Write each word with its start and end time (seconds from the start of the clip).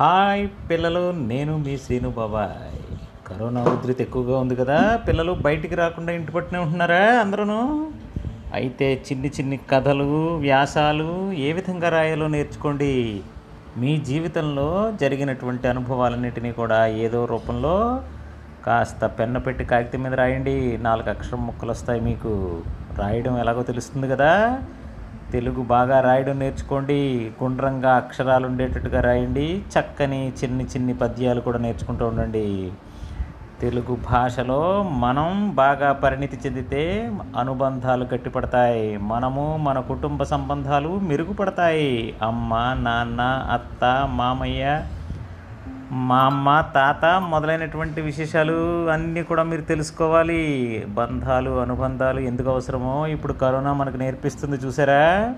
Hi 0.00 0.48
పిల్లలు 0.70 1.10
నేను 1.10 1.58
మీ 1.58 1.76
శ్రీను 1.76 2.08
బాబాయ్. 2.10 2.96
కరోనా 3.26 3.62
ఉధృతి 3.62 4.02
ఎక్కువగా 4.02 4.38
ఉంది 4.38 4.56
కదా 4.56 4.96
పిల్లలు 4.96 5.32
బయటికి 5.32 5.74
రాకుండా 5.74 6.12
ఇంటి 6.12 6.32
పట్టునే 6.32 6.60
ఉంటున్నారా 6.60 7.20
అందరూ 7.20 7.44
అయితే 8.54 8.94
చిన్ని 8.94 9.28
చిన్ని 9.28 9.60
కథలు 9.70 10.36
వ్యాసాలు 10.36 11.32
ఏ 11.32 11.52
విధంగా 11.52 11.88
రాయాలో 11.88 12.26
నేర్చుకోండి. 12.26 13.20
మీ 13.76 13.96
జీవితంలో 13.96 14.92
జరిగినటువంటి 15.00 15.68
అనుభవాలన్నిటినీ 15.68 16.52
కూడా 16.52 16.86
ఏదో 16.86 17.24
రూపంలో 17.24 18.00
కాస్త 18.66 19.06
పెన్ను 19.06 19.40
పెట్టి 19.40 19.64
కాగితం 19.64 20.02
మీద 20.02 20.14
రాయండి. 20.14 20.78
నాలుగు 20.82 21.10
అక్షరం 21.10 21.46
ముక్కలు 21.46 21.70
వస్తాయి 21.70 22.00
మీకు. 22.00 22.60
రాయడం 22.98 23.38
ఎలాగో 23.38 23.62
తెలుస్తుంది 23.62 24.08
కదా. 24.08 24.62
తెలుగు 25.32 25.62
బాగా 25.62 26.00
రాయడం 26.00 26.38
నేర్చుకోండి 26.38 26.98
గుండ్రంగా 27.42 27.92
అక్షరాలు 27.96 28.46
ఉండేటట్టుగా 28.46 29.00
రాయండి 29.00 29.46
చక్కని 29.74 30.20
చిన్ని 30.28 30.64
చిన్ని 30.64 30.94
పద్యాలు 30.94 31.40
కూడా 31.40 31.58
నేర్చుకుంటూ 31.58 32.06
ఉండండి. 32.06 32.72
తెలుగు 33.60 33.94
భాషలో 34.10 34.60
మనం 34.82 35.52
బాగా 35.54 35.92
పరిణితి 35.92 36.36
చెందితే 36.36 36.82
అనుబంధాలు 37.36 38.04
గట్టిపడతాయి 38.14 38.98
మనము 38.98 39.56
మన 39.56 39.80
కుటుంబ 39.80 40.22
సంబంధాలు 40.22 40.98
మెరుగుపడతాయి. 40.98 42.14
అమ్మ 42.22 42.54
నాన్న 42.78 43.20
అత్త 43.52 44.08
మామయ్య 44.14 44.64
మా 45.92 46.18
అమ్మ 46.18 46.64
తాత 46.74 47.04
మొదలైనటువంటి 47.28 48.00
విశేషాలు 48.00 48.86
అన్నీ 48.88 49.22
కూడా 49.22 49.42
మీరు 49.42 49.60
తెలుసుకోవాలి. 49.60 50.84
బంధాలు 50.88 51.50
అనుబంధాలు 51.50 52.20
ఎందుకు 52.20 52.50
అవసరమో 52.50 53.06
ఇప్పుడు 53.06 53.32
కరోనా 53.32 53.72
మనకు 53.72 53.96
నేర్పిస్తుంది 53.96 54.56
చూసారా? 54.56 55.34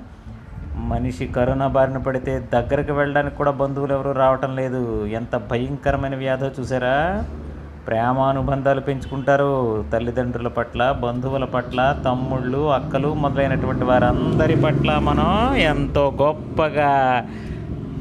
మనిషి 0.77 1.27
కరోనా 1.27 1.67
బారిన 1.67 1.97
పడితే 1.97 2.49
దగ్గరకు 2.55 2.93
వెళ్ళడానికి 2.93 3.37
కూడా 3.37 3.51
బంధువులు 3.51 3.93
ఎవరు 3.93 4.11
రావటం 4.11 4.57
లేదు. 4.57 5.07
ఎంత 5.07 5.37
భయంకరమైన 5.37 6.17
వ్యాధో 6.17 6.51
చూసారా? 6.61 7.25
ప్రేమానుబంధాలు 7.87 8.81
పెంచుకుంటారు. 8.81 9.85
తల్లిదండ్రుల 9.93 10.49
పట్ల 10.49 10.93
బంధువుల 10.93 11.45
పట్ల 11.45 12.03
తమ్ముళ్ళు 12.05 12.73
అక్కలు 12.73 13.15
మొదలైనటువంటి 13.15 13.85
వారందరి 13.85 14.57
పట్ల 14.57 14.99
మనం 14.99 15.55
ఎంతో 15.57 16.13
గొప్పగా 16.23 17.23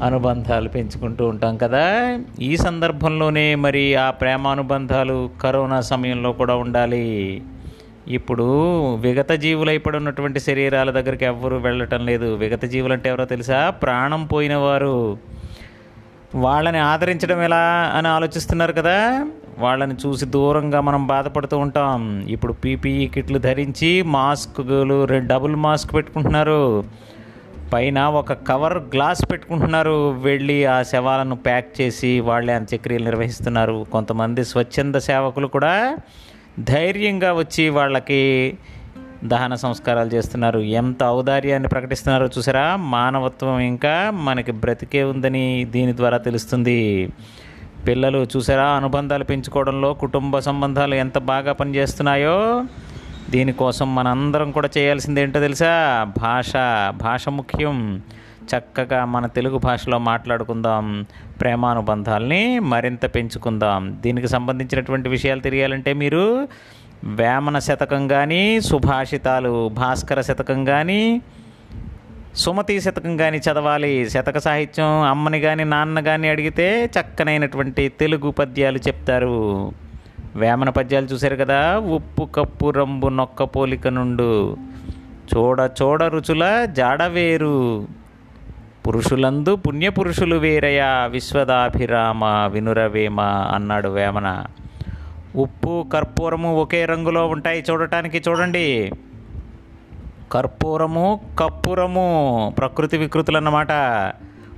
అనుబంధాలు 0.02 0.68
పెంచుకుంటూ 0.68 1.26
ఉంటాం 1.26 1.56
కదా. 1.56 2.18
ఈ 2.40 2.56
సందర్భంలోనే 2.56 3.54
మరి 3.54 3.94
ఆ 3.94 4.10
ప్రేమానుబంధాలు 4.10 5.30
కరోనా 5.42 5.80
సమయంలో 5.80 6.32
కూడా 6.32 6.54
ఉండాలి. 6.54 7.42
ఇప్పుడు 8.08 8.44
విగత 8.94 9.32
జీవులైపడి 9.32 9.96
ఉన్నటువంటి 9.96 10.40
శరీరాల 10.40 10.90
దగ్గరికి 10.90 11.24
ఎవ్వరూ 11.24 11.56
వెళ్ళటం 11.56 12.06
లేదు. 12.06 12.34
విగత 12.34 12.64
జీవులు 12.64 12.92
అంటే 12.92 13.08
ఎవరో 13.08 13.24
తెలుసా? 13.24 13.70
ప్రాణం 13.70 14.26
పోయిన 14.26 14.56
వారు. 14.56 15.18
వాళ్ళని 16.34 16.78
ఆదరించడం 16.78 17.42
ఎలా 17.42 17.92
అని 17.94 18.08
ఆలోచిస్తున్నారు 18.08 18.72
కదా? 18.72 19.26
వాళ్ళని 19.58 19.94
చూసి 19.94 20.26
దూరంగా 20.26 20.80
మనం 20.80 21.06
బాధపడుతూ 21.06 21.58
ఉంటాం. 21.58 22.20
ఇప్పుడు 22.28 22.52
పీపీఈ 22.52 23.06
కిట్లు 23.06 23.38
ధరించి 23.38 24.02
మాస్కులు 24.02 25.04
రెండు 25.04 25.28
డబుల్ 25.28 25.56
మాస్క్ 25.56 25.94
పెట్టుకుంటున్నారు. 25.94 26.84
పైన 27.72 28.00
ఒక 28.00 28.32
కవర్ 28.32 28.78
గ్లాస్ 28.78 29.30
పెట్టుకుంటున్నారు. 29.30 30.10
వెళ్ళి 30.10 30.64
ఆ 30.64 30.82
శవాలను 30.82 31.36
ప్యాక్ 31.36 31.80
చేసి 31.80 32.20
వాళ్ళే 32.20 32.52
అంత్యక్రియలు 32.52 33.04
నిర్వహిస్తున్నారు. 33.04 33.86
కొంతమంది 33.92 34.44
స్వచ్ఛంద 34.44 34.94
సేవకులు 34.94 35.46
కూడా 35.46 35.96
ధైర్యంగా 36.58 37.32
వచ్చి 37.32 37.68
వాళ్ళకి 37.68 38.54
దహన 39.24 39.54
సంస్కారాలు 39.54 40.08
చేస్తున్నారు. 40.08 40.58
ఎంత 40.58 41.04
ఔదార్యాన్ని 41.04 41.68
ప్రకటిస్తున్నారో 41.68 42.26
చూసారా? 42.26 42.76
మానవత్వం 42.76 43.58
ఇంకా 43.58 44.10
మనకి 44.10 44.52
బ్రతికే 44.52 45.02
ఉందని 45.04 45.66
దీని 45.70 45.96
ద్వారా 45.96 46.18
తెలుస్తుంది. 46.18 47.08
పిల్లలు 47.88 48.26
చూసారా? 48.36 48.64
అనుబంధాలు 48.64 49.24
పెంచుకోవడంలో 49.24 49.94
కుటుంబ 49.94 50.38
సంబంధాలు 50.38 50.94
ఎంత 50.94 51.18
బాగా 51.18 51.52
పనిచేస్తున్నాయో? 51.52 52.64
దీనికోసం 53.30 53.94
మనందరం 53.94 54.50
కూడా 54.50 54.68
చేయాల్సింది 54.78 55.20
ఏంటో 55.20 55.40
తెలుసా? 55.40 56.06
భాష 56.18 56.52
భాష 56.96 57.28
ముఖ్యం. 57.28 58.02
చక్కగా 58.44 59.04
మన 59.04 59.26
తెలుగు 59.26 59.58
భాషలో 59.58 59.98
మాట్లాడుకుందాం. 59.98 61.06
ప్రేమానుబంధాల్ని 61.40 62.58
మరింత 62.58 63.14
పెంచుకుందాం. 63.14 63.98
దీనికి 64.00 64.28
సంబంధించినటువంటి 64.28 65.08
విషయాలు 65.08 65.40
తెలియాలంటే 65.40 65.92
మీరు 65.92 66.48
వేమన 67.04 67.58
శతకం 67.58 68.08
కానీ 68.08 68.60
సుభాషితాలు 68.60 69.68
భాస్కర 69.68 70.20
శతకం 70.20 70.64
కానీ 70.64 71.22
సుమతి 72.34 72.80
శతకం 72.80 73.16
కానీ 73.16 73.38
చదవాలి. 73.38 74.10
శతక 74.10 74.38
సాహిత్యం 74.38 74.86
అమ్మని 74.86 75.40
కానీ 75.40 75.64
నాన్న 75.64 76.00
కానీ 76.00 76.28
అడిగితే 76.28 76.90
చక్కనైనటువంటి 77.00 77.88
తెలుగు 77.88 78.30
పద్యాలు 78.30 78.78
చెప్తారు. 78.78 79.72
వేమన 80.38 80.70
పద్యాలు 80.70 81.06
చూశారు 81.06 81.36
కదా? 81.36 81.78
ఉప్పు 81.78 82.24
కప్పు 82.24 82.70
రంబు 82.70 83.08
నొక్క 83.08 83.42
పోలిక 83.42 83.88
నుండు. 83.88 84.56
చూడ 85.36 85.70
చూడ 85.82 86.02
రుచుల 86.02 86.64
జాడవేరు 86.64 87.86
పురుషులందు 88.86 89.56
పుణ్యపురుషులు 89.56 90.36
వేరయా 90.36 91.06
విశ్వదాభిరామ 91.06 92.24
వినురవేమ 92.24 93.20
అన్నాడు 93.54 93.88
వేమన. 93.88 94.44
ఉప్పు 95.36 95.86
కర్పూరము 95.92 96.56
ఒకే 96.56 96.84
రంగులో 96.84 97.26
ఉంటాయి 97.26 97.64
చూడటానికి 97.70 98.22
చూడండి. 98.28 98.92
కర్పూరము 100.32 101.20
కప్పురము 101.38 102.06
ప్రకృతి 102.58 102.96
వికృతులు 102.98 103.36
అన్నమాట 103.36 103.72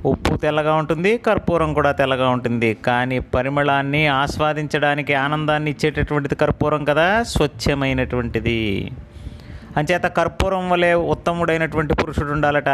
ఉప్పు 0.09 0.35
తెల్లగా 0.37 0.75
ఉంటుంది 0.75 1.19
కర్పూరం 1.19 1.71
కూడా 1.75 1.91
తెల్లగా 1.93 2.29
ఉంటుంది. 2.29 2.75
కానీ 2.75 3.19
పరిమళాన్ని 3.19 4.07
ఆస్వాదించడానికి 4.07 5.15
ఆనందాన్ని 5.15 5.71
ఇచ్చేటటువంటిది 5.71 6.35
కర్పూరం 6.35 6.85
కదా 6.85 7.23
స్వచ్ఛమైనటువంటిది. 7.23 8.91
అంచేత 9.77 10.07
కర్పూరం 10.19 10.71
వలె 10.71 10.95
ఉత్తముడైనటువంటి 10.95 11.95
పురుషుడు 11.95 12.31
ఉండాలట. 12.31 12.71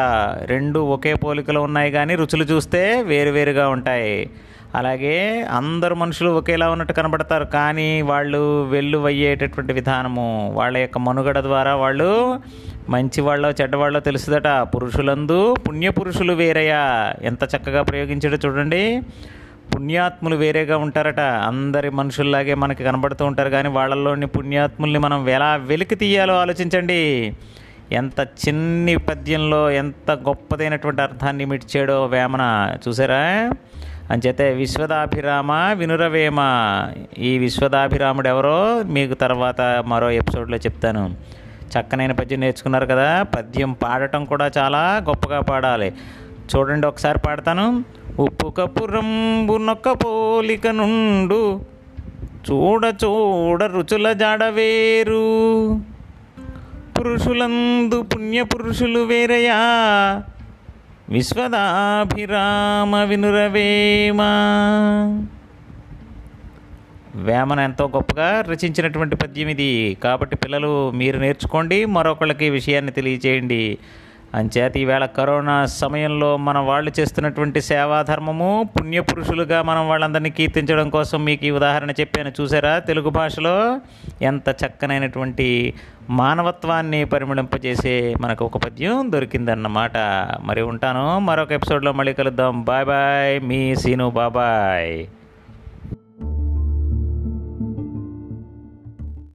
రెండు 0.52 0.78
ఒకే 0.78 1.14
పోలికలో 1.14 1.62
ఉన్నాయి 1.62 1.90
కానీ 1.90 2.14
రుచులు 2.14 2.44
చూస్తే 2.44 3.02
వేరువేరుగా 3.02 3.68
ఉంటాయి. 3.68 4.30
అలాగే 4.74 5.42
అందరు 5.42 5.94
మనుషులు 5.94 6.30
ఒకేలా 6.30 6.70
ఉన్నట్టు 6.70 6.92
కనబడతారు 6.92 7.44
కానీ 7.44 8.02
వాళ్ళు 8.02 8.62
వెల్లువయ్యేటటువంటి 8.62 9.72
విధానము 9.72 10.50
వాళ్ళ 10.54 10.76
యొక్క 10.76 10.98
మనుగడ 10.98 11.40
ద్వారా 11.40 11.76
వాళ్ళు 11.76 12.40
మంచి 12.88 13.20
వాళ్ళో 13.20 13.50
చెడ్డవాళ్ళో 13.50 14.00
తెలుసుదట. 14.00 14.48
పురుషులందు 14.48 15.54
పుణ్యపురుషులు 15.68 16.32
వేరయ్యా. 16.32 17.14
ఎంత 17.22 17.44
చక్కగా 17.44 17.82
ప్రయోగించాడో 17.82 18.36
చూడండి. 18.36 19.02
పుణ్యాత్ములు 19.74 20.36
వేరేగా 20.36 20.76
ఉంటారట. 20.76 21.20
అందరి 21.20 21.90
మనుషుల్లాగే 21.90 22.54
మనకి 22.54 22.84
కనబడుతూ 22.84 23.24
ఉంటారు 23.24 23.50
కానీ 23.50 23.68
వాళ్ళల్లోని 23.68 24.26
పుణ్యాత్ముల్ని 24.26 24.98
మనం 24.98 25.28
ఎలా 25.28 25.56
వెలికి 25.56 25.94
తీయాలో 25.94 26.34
ఆలోచించండి. 26.34 27.32
ఎంత 27.92 28.20
చిన్ని 28.20 28.96
పద్యంలో 28.96 29.70
ఎంత 29.70 30.10
గొప్పదైనటువంటి 30.10 31.02
అర్థాన్ని 31.02 31.44
మిడ్చాడో 31.44 32.06
వేమన. 32.06 32.74
చూసారా? 32.88 33.50
అంచేతే 34.10 34.52
విశ్వదాభిరామ 34.52 35.52
వినురవేమ. 35.52 36.38
ఈ 37.18 37.38
విశ్వదాభిరాముడు 37.38 38.28
ఎవరో 38.28 38.82
మీకు 38.82 39.14
తర్వాత 39.14 39.60
మరో 39.86 40.10
ఎపిసోడ్లో 40.10 40.56
చెప్తాను. 40.56 41.16
చక్కనైన 41.66 42.12
పద్యం 42.12 42.40
నేర్చుకున్నారు 42.40 42.86
కదా 42.86 43.22
పద్యం 43.22 43.72
పాడటం 43.72 44.24
కూడా 44.24 44.50
చాలా 44.58 45.02
గొప్పగా 45.08 45.40
పాడాలి. 45.40 45.94
చూడండి 46.56 46.86
ఒకసారి 46.86 47.18
పాడతాను. 47.18 47.84
ఉప్పు 48.18 48.48
కపురం 48.48 49.46
నొక్క 49.66 49.92
పోలిక 49.92 50.66
నుండు 50.66 51.60
చూడ 52.50 52.94
చూడ 53.04 53.64
రుచుల 53.64 54.12
జాడవేరు 54.12 55.26
పురుషులందు 56.98 58.02
పుణ్య 58.02 58.42
పురుషులు 58.42 58.98
వేరయా? 58.98 59.60
విశ్వదాభిరామ 61.08 62.96
వినురవేమ. 62.96 64.22
వేమన 67.14 67.60
ఎంతో 67.60 67.86
గొప్పగా 67.86 68.40
రచించినటువంటి 68.40 69.16
పద్యం 69.16 69.48
ఇది. 69.48 69.96
కాబట్టి 70.04 70.36
పిల్లలు 70.36 70.90
మీరు 70.90 71.18
నేర్చుకోండి 71.18 71.84
మరొకళ్ళకి 71.84 72.50
విషయాన్ని 72.50 72.92
తెలియచేయండి. 72.92 73.78
అంచేత 74.36 74.76
ఈవేళ 74.76 75.04
కరోనా 75.04 75.66
సమయంలో 75.66 76.36
మనం 76.36 76.66
వాళ్ళు 76.66 76.92
చేస్తున్నటువంటి 77.00 77.60
సేవాధర్మము 77.60 78.68
పుణ్యపురుషులుగా 78.80 79.62
మనం 79.62 79.88
వాళ్ళందరినీ 79.88 80.30
కీర్తించడం 80.30 80.90
కోసం 80.90 81.24
మీకు 81.24 81.44
ఈ 81.44 81.50
ఉదాహరణ 81.50 81.90
చెప్పాను. 81.90 82.32
చూసారా? 82.40 82.78
తెలుగు 82.78 83.10
భాషలో 83.10 83.80
ఎంత 84.22 84.48
చక్కనైనటువంటి 84.48 85.74
మానవత్వాన్ని 86.10 87.04
పరిమళింపజేసే 87.04 88.14
మనకు 88.20 88.44
ఒక 88.44 88.56
పద్యం 88.56 89.12
దొరికిందన్నమాట. 89.12 89.96
మరి 90.42 90.62
ఉంటాను. 90.62 91.18
మరొక 91.18 91.52
ఎపిసోడ్లో 91.52 91.92
మళ్ళీ 91.92 92.12
కలుద్దాం. 92.12 92.62
Bye 92.62 92.86
bye. 92.86 93.40
మీ 93.40 93.74
సీను 93.74 94.10
బాబాయ్. 94.10 95.06